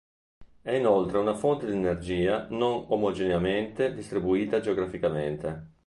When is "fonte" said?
1.35-1.67